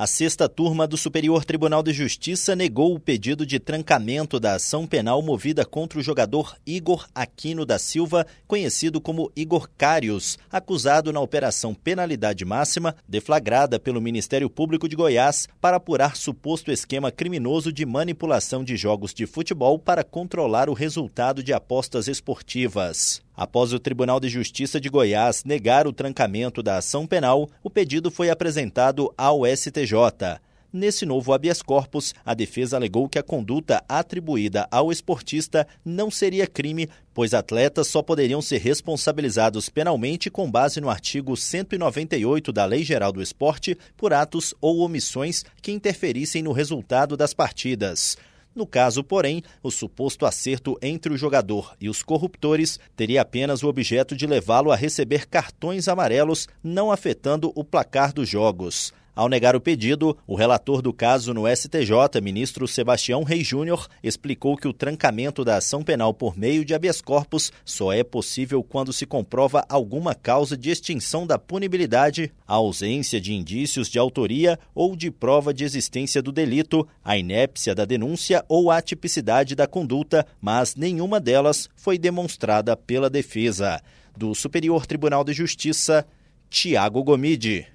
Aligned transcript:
A 0.00 0.06
sexta 0.06 0.48
turma 0.48 0.86
do 0.86 0.96
Superior 0.96 1.44
Tribunal 1.44 1.82
de 1.82 1.92
Justiça 1.92 2.54
negou 2.54 2.94
o 2.94 3.00
pedido 3.00 3.44
de 3.44 3.58
trancamento 3.58 4.38
da 4.38 4.54
ação 4.54 4.86
penal 4.86 5.20
movida 5.20 5.64
contra 5.64 5.98
o 5.98 6.02
jogador 6.02 6.56
Igor 6.64 7.08
Aquino 7.12 7.66
da 7.66 7.80
Silva, 7.80 8.24
conhecido 8.46 9.00
como 9.00 9.32
Igor 9.34 9.68
Cários, 9.76 10.38
acusado 10.52 11.12
na 11.12 11.18
Operação 11.18 11.74
Penalidade 11.74 12.44
Máxima, 12.44 12.94
deflagrada 13.08 13.80
pelo 13.80 14.00
Ministério 14.00 14.48
Público 14.48 14.88
de 14.88 14.94
Goiás 14.94 15.48
para 15.60 15.78
apurar 15.78 16.14
suposto 16.14 16.70
esquema 16.70 17.10
criminoso 17.10 17.72
de 17.72 17.84
manipulação 17.84 18.62
de 18.62 18.76
jogos 18.76 19.12
de 19.12 19.26
futebol 19.26 19.80
para 19.80 20.04
controlar 20.04 20.70
o 20.70 20.74
resultado 20.74 21.42
de 21.42 21.52
apostas 21.52 22.06
esportivas. 22.06 23.20
Após 23.38 23.72
o 23.72 23.78
Tribunal 23.78 24.18
de 24.18 24.28
Justiça 24.28 24.80
de 24.80 24.88
Goiás 24.88 25.44
negar 25.44 25.86
o 25.86 25.92
trancamento 25.92 26.60
da 26.60 26.78
ação 26.78 27.06
penal, 27.06 27.48
o 27.62 27.70
pedido 27.70 28.10
foi 28.10 28.30
apresentado 28.30 29.14
ao 29.16 29.46
STJ. 29.46 30.40
Nesse 30.72 31.06
novo 31.06 31.32
habeas 31.32 31.62
corpus, 31.62 32.12
a 32.26 32.34
defesa 32.34 32.76
alegou 32.76 33.08
que 33.08 33.16
a 33.16 33.22
conduta 33.22 33.80
atribuída 33.88 34.66
ao 34.72 34.90
esportista 34.90 35.68
não 35.84 36.10
seria 36.10 36.48
crime, 36.48 36.88
pois 37.14 37.32
atletas 37.32 37.86
só 37.86 38.02
poderiam 38.02 38.42
ser 38.42 38.58
responsabilizados 38.58 39.68
penalmente 39.68 40.28
com 40.28 40.50
base 40.50 40.80
no 40.80 40.90
artigo 40.90 41.36
198 41.36 42.52
da 42.52 42.64
Lei 42.64 42.82
Geral 42.82 43.12
do 43.12 43.22
Esporte 43.22 43.78
por 43.96 44.12
atos 44.12 44.52
ou 44.60 44.80
omissões 44.80 45.44
que 45.62 45.70
interferissem 45.70 46.42
no 46.42 46.50
resultado 46.50 47.16
das 47.16 47.32
partidas. 47.32 48.18
No 48.54 48.66
caso, 48.66 49.04
porém, 49.04 49.42
o 49.62 49.70
suposto 49.70 50.26
acerto 50.26 50.76
entre 50.82 51.12
o 51.12 51.16
jogador 51.16 51.74
e 51.80 51.88
os 51.88 52.02
corruptores 52.02 52.80
teria 52.96 53.22
apenas 53.22 53.62
o 53.62 53.68
objeto 53.68 54.16
de 54.16 54.26
levá-lo 54.26 54.72
a 54.72 54.76
receber 54.76 55.26
cartões 55.26 55.86
amarelos, 55.86 56.48
não 56.62 56.90
afetando 56.90 57.52
o 57.54 57.62
placar 57.62 58.12
dos 58.12 58.28
jogos. 58.28 58.92
Ao 59.18 59.28
negar 59.28 59.56
o 59.56 59.60
pedido, 59.60 60.16
o 60.28 60.36
relator 60.36 60.80
do 60.80 60.92
caso 60.92 61.34
no 61.34 61.42
STJ, 61.48 62.20
ministro 62.22 62.68
Sebastião 62.68 63.24
Rei 63.24 63.42
Júnior, 63.42 63.88
explicou 64.00 64.56
que 64.56 64.68
o 64.68 64.72
trancamento 64.72 65.44
da 65.44 65.56
ação 65.56 65.82
penal 65.82 66.14
por 66.14 66.38
meio 66.38 66.64
de 66.64 66.72
habeas 66.72 67.00
corpus 67.00 67.50
só 67.64 67.92
é 67.92 68.04
possível 68.04 68.62
quando 68.62 68.92
se 68.92 69.04
comprova 69.04 69.66
alguma 69.68 70.14
causa 70.14 70.56
de 70.56 70.70
extinção 70.70 71.26
da 71.26 71.36
punibilidade, 71.36 72.30
a 72.46 72.54
ausência 72.54 73.20
de 73.20 73.34
indícios 73.34 73.88
de 73.88 73.98
autoria 73.98 74.56
ou 74.72 74.94
de 74.94 75.10
prova 75.10 75.52
de 75.52 75.64
existência 75.64 76.22
do 76.22 76.30
delito, 76.30 76.86
a 77.04 77.18
inépcia 77.18 77.74
da 77.74 77.84
denúncia 77.84 78.44
ou 78.48 78.70
a 78.70 78.80
tipicidade 78.80 79.56
da 79.56 79.66
conduta, 79.66 80.24
mas 80.40 80.76
nenhuma 80.76 81.18
delas 81.18 81.68
foi 81.74 81.98
demonstrada 81.98 82.76
pela 82.76 83.10
defesa. 83.10 83.82
Do 84.16 84.32
Superior 84.32 84.86
Tribunal 84.86 85.24
de 85.24 85.32
Justiça, 85.32 86.06
Tiago 86.48 87.02
Gomide. 87.02 87.66